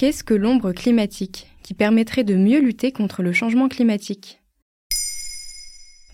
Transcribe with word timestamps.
Qu'est-ce 0.00 0.24
que 0.24 0.32
l'ombre 0.32 0.72
climatique 0.72 1.48
qui 1.62 1.74
permettrait 1.74 2.24
de 2.24 2.34
mieux 2.34 2.58
lutter 2.58 2.90
contre 2.90 3.22
le 3.22 3.34
changement 3.34 3.68
climatique? 3.68 4.40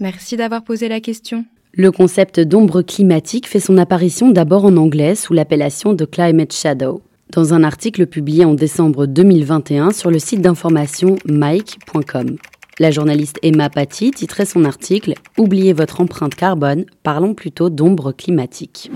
Merci 0.00 0.36
d'avoir 0.36 0.64
posé 0.64 0.88
la 0.88 0.98
question. 0.98 1.44
Le 1.72 1.92
concept 1.92 2.40
d'ombre 2.40 2.82
climatique 2.82 3.46
fait 3.46 3.60
son 3.60 3.78
apparition 3.78 4.32
d'abord 4.32 4.64
en 4.64 4.76
anglais 4.76 5.14
sous 5.14 5.34
l'appellation 5.34 5.92
de 5.92 6.04
Climate 6.04 6.52
Shadow, 6.52 7.00
dans 7.30 7.54
un 7.54 7.62
article 7.62 8.08
publié 8.08 8.44
en 8.44 8.54
décembre 8.54 9.06
2021 9.06 9.92
sur 9.92 10.10
le 10.10 10.18
site 10.18 10.40
d'information 10.40 11.14
mike.com. 11.26 12.38
La 12.80 12.90
journaliste 12.90 13.38
Emma 13.44 13.70
Paty 13.70 14.10
titrait 14.10 14.46
son 14.46 14.64
article 14.64 15.14
Oubliez 15.38 15.74
votre 15.74 16.00
empreinte 16.00 16.34
carbone, 16.34 16.86
parlons 17.04 17.34
plutôt 17.34 17.70
d'ombre 17.70 18.10
climatique. 18.10 18.90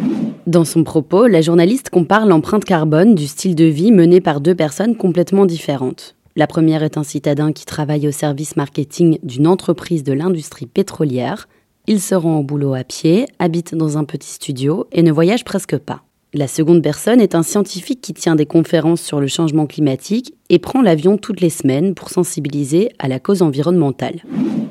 Dans 0.50 0.64
son 0.64 0.82
propos, 0.82 1.28
la 1.28 1.42
journaliste 1.42 1.90
compare 1.90 2.26
l'empreinte 2.26 2.64
carbone 2.64 3.14
du 3.14 3.28
style 3.28 3.54
de 3.54 3.66
vie 3.66 3.92
mené 3.92 4.20
par 4.20 4.40
deux 4.40 4.56
personnes 4.56 4.96
complètement 4.96 5.46
différentes. 5.46 6.16
La 6.34 6.48
première 6.48 6.82
est 6.82 6.98
un 6.98 7.04
citadin 7.04 7.52
qui 7.52 7.64
travaille 7.64 8.08
au 8.08 8.10
service 8.10 8.56
marketing 8.56 9.20
d'une 9.22 9.46
entreprise 9.46 10.02
de 10.02 10.12
l'industrie 10.12 10.66
pétrolière. 10.66 11.48
Il 11.86 12.00
se 12.00 12.16
rend 12.16 12.38
au 12.38 12.42
boulot 12.42 12.74
à 12.74 12.82
pied, 12.82 13.26
habite 13.38 13.76
dans 13.76 13.96
un 13.96 14.02
petit 14.02 14.28
studio 14.28 14.88
et 14.90 15.04
ne 15.04 15.12
voyage 15.12 15.44
presque 15.44 15.78
pas. 15.78 16.02
La 16.34 16.48
seconde 16.48 16.82
personne 16.82 17.20
est 17.20 17.36
un 17.36 17.44
scientifique 17.44 18.00
qui 18.00 18.12
tient 18.12 18.34
des 18.34 18.46
conférences 18.46 19.02
sur 19.02 19.20
le 19.20 19.28
changement 19.28 19.66
climatique 19.66 20.34
et 20.48 20.58
prend 20.58 20.82
l'avion 20.82 21.16
toutes 21.16 21.42
les 21.42 21.50
semaines 21.50 21.94
pour 21.94 22.10
sensibiliser 22.10 22.88
à 22.98 23.06
la 23.06 23.20
cause 23.20 23.42
environnementale. 23.42 24.24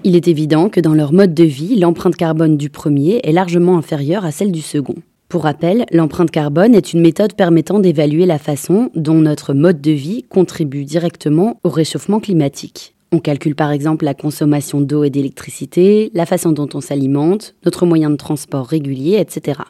Il 0.04 0.18
est 0.18 0.28
évident 0.28 0.68
que 0.68 0.82
dans 0.82 0.94
leur 0.94 1.14
mode 1.14 1.34
de 1.34 1.46
vie, 1.46 1.80
l'empreinte 1.80 2.18
carbone 2.18 2.58
du 2.58 2.70
premier 2.70 3.22
est 3.24 3.32
largement 3.32 3.78
inférieure 3.78 4.26
à 4.26 4.32
celle 4.32 4.52
du 4.52 4.62
second. 4.62 4.96
Pour 5.30 5.44
rappel, 5.44 5.86
l'empreinte 5.92 6.32
carbone 6.32 6.74
est 6.74 6.92
une 6.92 7.02
méthode 7.02 7.36
permettant 7.36 7.78
d'évaluer 7.78 8.26
la 8.26 8.40
façon 8.40 8.90
dont 8.96 9.22
notre 9.22 9.54
mode 9.54 9.80
de 9.80 9.92
vie 9.92 10.24
contribue 10.24 10.86
directement 10.86 11.60
au 11.64 11.70
réchauffement 11.70 12.20
climatique. 12.20 12.96
On 13.12 13.20
calcule 13.20 13.54
par 13.54 13.70
exemple 13.70 14.06
la 14.06 14.16
consommation 14.16 14.82
d'eau 14.82 15.04
et 15.04 15.12
d'électricité, 15.12 16.10
la 16.16 16.26
façon 16.26 16.52
dont 16.52 16.68
on 16.74 16.82
s'alimente, 16.82 17.54
notre 17.64 17.86
moyen 17.86 18.10
de 18.10 18.16
transport 18.16 18.66
régulier, 18.66 19.18
etc. 19.20 19.62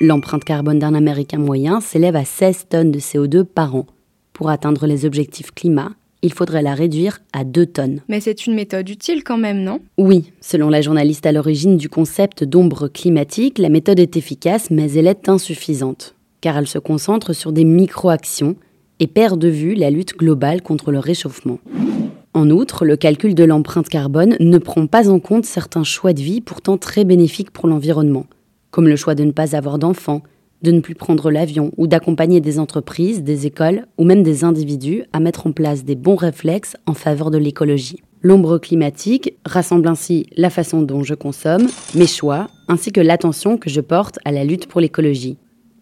L'empreinte 0.00 0.44
carbone 0.44 0.78
d'un 0.78 0.94
Américain 0.94 1.38
moyen 1.38 1.80
s'élève 1.80 2.14
à 2.14 2.24
16 2.24 2.66
tonnes 2.68 2.92
de 2.92 3.00
CO2 3.00 3.42
par 3.42 3.74
an. 3.74 3.86
Pour 4.32 4.48
atteindre 4.48 4.86
les 4.86 5.04
objectifs 5.04 5.50
climat, 5.50 5.90
il 6.24 6.32
faudrait 6.32 6.62
la 6.62 6.74
réduire 6.74 7.20
à 7.32 7.44
2 7.44 7.66
tonnes. 7.66 8.00
Mais 8.08 8.20
c'est 8.20 8.46
une 8.46 8.54
méthode 8.54 8.88
utile 8.88 9.22
quand 9.22 9.38
même, 9.38 9.62
non? 9.62 9.80
Oui, 9.96 10.32
selon 10.40 10.68
la 10.68 10.80
journaliste 10.80 11.26
à 11.26 11.32
l'origine 11.32 11.76
du 11.76 11.88
concept 11.88 12.42
d'ombre 12.42 12.88
climatique, 12.88 13.58
la 13.58 13.68
méthode 13.68 14.00
est 14.00 14.16
efficace, 14.16 14.70
mais 14.70 14.90
elle 14.92 15.06
est 15.06 15.28
insuffisante, 15.28 16.16
car 16.40 16.58
elle 16.58 16.66
se 16.66 16.78
concentre 16.78 17.32
sur 17.32 17.52
des 17.52 17.64
micro-actions 17.64 18.56
et 18.98 19.06
perd 19.06 19.38
de 19.38 19.48
vue 19.48 19.74
la 19.74 19.90
lutte 19.90 20.16
globale 20.16 20.62
contre 20.62 20.90
le 20.90 20.98
réchauffement. 20.98 21.60
En 22.32 22.50
outre, 22.50 22.84
le 22.84 22.96
calcul 22.96 23.36
de 23.36 23.44
l'empreinte 23.44 23.88
carbone 23.88 24.36
ne 24.40 24.58
prend 24.58 24.88
pas 24.88 25.08
en 25.08 25.20
compte 25.20 25.44
certains 25.44 25.84
choix 25.84 26.12
de 26.12 26.20
vie 26.20 26.40
pourtant 26.40 26.78
très 26.78 27.04
bénéfiques 27.04 27.52
pour 27.52 27.68
l'environnement 27.68 28.26
comme 28.74 28.88
le 28.88 28.96
choix 28.96 29.14
de 29.14 29.22
ne 29.22 29.30
pas 29.30 29.54
avoir 29.54 29.78
d'enfants, 29.78 30.24
de 30.64 30.72
ne 30.72 30.80
plus 30.80 30.96
prendre 30.96 31.30
l'avion 31.30 31.70
ou 31.76 31.86
d'accompagner 31.86 32.40
des 32.40 32.58
entreprises, 32.58 33.22
des 33.22 33.46
écoles 33.46 33.86
ou 33.98 34.04
même 34.04 34.24
des 34.24 34.42
individus 34.42 35.04
à 35.12 35.20
mettre 35.20 35.46
en 35.46 35.52
place 35.52 35.84
des 35.84 35.94
bons 35.94 36.16
réflexes 36.16 36.76
en 36.86 36.94
faveur 36.94 37.30
de 37.30 37.38
l'écologie. 37.38 38.02
L'ombre 38.22 38.58
climatique 38.58 39.36
rassemble 39.44 39.86
ainsi 39.86 40.26
la 40.36 40.50
façon 40.50 40.82
dont 40.82 41.02
je 41.02 41.14
consomme, 41.14 41.68
mes 41.94 42.06
choix, 42.06 42.48
ainsi 42.66 42.90
que 42.90 43.00
l'attention 43.02 43.58
que 43.58 43.68
je 43.68 43.82
porte 43.82 44.18
à 44.24 44.32
la 44.32 44.44
lutte 44.44 44.66
pour 44.66 44.80
l'écologie. 44.80 45.36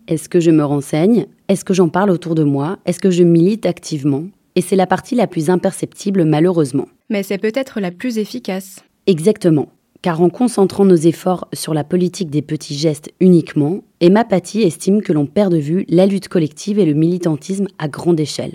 Est-ce 0.09 0.29
que 0.29 0.41
je 0.41 0.51
me 0.51 0.65
renseigne? 0.65 1.27
Est-ce 1.49 1.65
que 1.65 1.73
j'en 1.73 1.89
parle 1.89 2.11
autour 2.11 2.35
de 2.35 2.43
moi? 2.43 2.79
Est-ce 2.85 2.99
que 2.99 3.13
je 3.13 3.23
milite 3.23 3.65
activement? 3.65 4.25
Et 4.57 4.61
c'est 4.61 4.77
la 4.77 4.89
partie 4.89 5.15
la 5.15 5.29
plus 5.29 5.49
imperceptible 5.49 6.25
malheureusement. 6.25 6.89
Mais 7.09 7.23
c'est 7.23 7.39
peut-être 7.39 7.79
la 7.79 7.93
plus 7.93 8.19
efficace. 8.19 8.81
Exactement 9.07 9.69
car 10.03 10.21
en 10.21 10.29
concentrant 10.29 10.85
nos 10.85 10.97
efforts 10.97 11.49
sur 11.53 11.75
la 11.75 11.85
politique 11.85 12.29
des 12.29 12.43
petits 12.43 12.75
gestes 12.75 13.11
uniquement, 13.21 13.83
Emma 14.01 14.25
Paty 14.25 14.63
estime 14.63 15.01
que 15.01 15.13
l'on 15.13 15.27
perd 15.27 15.53
de 15.53 15.59
vue 15.59 15.87
la 15.89 16.07
lutte 16.07 16.29
collective 16.29 16.81
et 16.81 16.85
le 16.85 16.93
militantisme 16.93 17.69
à 17.79 17.87
grande 17.87 18.19
échelle, 18.19 18.55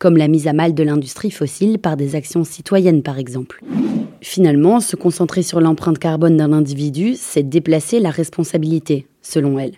comme 0.00 0.16
la 0.16 0.26
mise 0.26 0.48
à 0.48 0.52
mal 0.52 0.74
de 0.74 0.82
l'industrie 0.82 1.30
fossile 1.30 1.78
par 1.78 1.96
des 1.96 2.16
actions 2.16 2.42
citoyennes 2.42 3.04
par 3.04 3.18
exemple. 3.18 3.62
Finalement, 4.20 4.80
se 4.80 4.96
concentrer 4.96 5.44
sur 5.44 5.60
l'empreinte 5.60 6.00
carbone 6.00 6.36
d'un 6.36 6.52
individu, 6.52 7.14
c'est 7.16 7.48
déplacer 7.48 8.00
la 8.00 8.10
responsabilité, 8.10 9.06
selon 9.22 9.60
elle. 9.60 9.74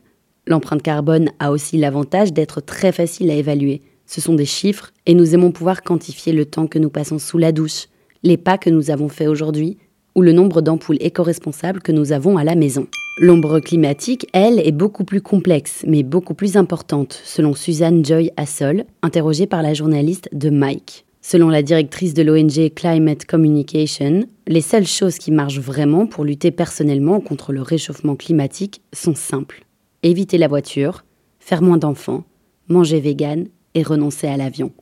L'empreinte 0.47 0.83
carbone 0.83 1.29
a 1.39 1.53
aussi 1.53 1.77
l'avantage 1.77 2.33
d'être 2.33 2.63
très 2.63 2.93
facile 2.93 3.31
à 3.31 3.35
évaluer. 3.35 3.83
Ce 4.07 4.23
sont 4.23 4.35
des 4.35 4.47
chiffres 4.47 4.91
et 5.05 5.13
nous 5.13 5.35
aimons 5.35 5.53
pouvoir 5.53 5.83
quantifier 5.83 6.33
le 6.33 6.47
temps 6.47 6.67
que 6.67 6.79
nous 6.79 6.89
passons 6.89 7.19
sous 7.19 7.37
la 7.37 7.53
douche, 7.53 7.89
les 8.23 8.39
pas 8.39 8.57
que 8.57 8.71
nous 8.71 8.91
avons 8.91 9.11
faits 9.11 9.29
aujourd'hui, 9.29 9.77
ou 10.15 10.23
le 10.23 10.33
nombre 10.33 10.61
d'ampoules 10.61 10.99
éco-responsables 11.01 11.81
que 11.81 11.93
nous 11.93 12.13
avons 12.13 12.37
à 12.37 12.45
la 12.45 12.55
maison. 12.55 12.87
L'ombre 13.19 13.61
climatique, 13.61 14.27
elle, 14.33 14.59
est 14.59 14.73
beaucoup 14.73 15.05
plus 15.05 15.21
complexe, 15.21 15.85
mais 15.87 16.03
beaucoup 16.03 16.35
plus 16.35 16.57
importante, 16.57 17.21
selon 17.25 17.55
Suzanne 17.55 18.05
Joy 18.05 18.31
Assol, 18.37 18.85
interrogée 19.03 19.47
par 19.47 19.63
la 19.63 19.75
journaliste 19.75 20.29
de 20.33 20.51
Mike. 20.51 21.05
Selon 21.23 21.51
la 21.51 21.63
directrice 21.63 22.15
de 22.15 22.23
l'ONG 22.23 22.73
Climate 22.75 23.27
Communication, 23.27 24.27
les 24.47 24.63
seules 24.63 24.87
choses 24.87 25.19
qui 25.19 25.33
marchent 25.33 25.59
vraiment 25.59 26.07
pour 26.07 26.25
lutter 26.25 26.51
personnellement 26.51 27.21
contre 27.21 27.53
le 27.53 27.61
réchauffement 27.61 28.17
climatique 28.17 28.81
sont 28.95 29.15
simples. 29.15 29.67
Éviter 30.03 30.39
la 30.39 30.49
voiture, 30.49 31.05
faire 31.39 31.61
moins 31.61 31.77
d'enfants, 31.77 32.25
manger 32.69 33.01
vegan 33.01 33.49
et 33.75 33.83
renoncer 33.83 34.29
à 34.29 34.39
l'avion. 34.39 34.73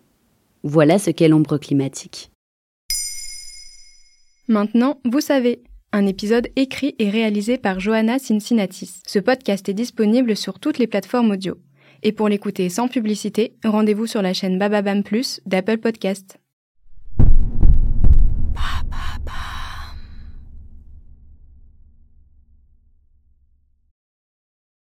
Voilà 0.62 0.98
ce 1.00 1.10
qu'est 1.10 1.28
l'ombre 1.28 1.58
climatique. 1.58 2.30
Maintenant, 4.48 4.98
vous 5.04 5.20
savez, 5.20 5.62
un 5.92 6.06
épisode 6.06 6.48
écrit 6.56 6.94
et 6.98 7.10
réalisé 7.10 7.58
par 7.58 7.80
Johanna 7.80 8.18
Cincinnatis. 8.18 9.02
Ce 9.06 9.18
podcast 9.18 9.68
est 9.68 9.74
disponible 9.74 10.36
sur 10.36 10.58
toutes 10.58 10.78
les 10.78 10.86
plateformes 10.86 11.32
audio. 11.32 11.58
Et 12.02 12.12
pour 12.12 12.30
l'écouter 12.30 12.70
sans 12.70 12.88
publicité, 12.88 13.56
rendez-vous 13.62 14.06
sur 14.06 14.22
la 14.22 14.32
chaîne 14.32 14.58
Bababam 14.58 15.02
Plus 15.02 15.42
d'Apple 15.44 15.76
Podcast. 15.76 16.38